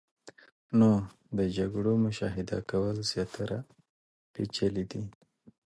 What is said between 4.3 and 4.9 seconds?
پیچلې